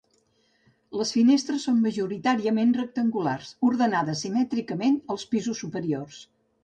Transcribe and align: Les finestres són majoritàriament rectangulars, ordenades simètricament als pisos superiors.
Les 1.01 1.11
finestres 1.17 1.67
són 1.67 1.83
majoritàriament 1.83 2.73
rectangulars, 2.79 3.51
ordenades 3.71 4.25
simètricament 4.27 4.97
als 5.17 5.27
pisos 5.35 5.63
superiors. 5.67 6.19